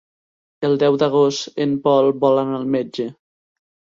El 0.69 0.71
deu 0.83 0.95
d'agost 1.03 1.61
en 1.65 1.75
Pol 1.83 2.09
vol 2.25 2.41
anar 2.45 2.57
al 2.61 2.65
metge. 2.79 3.05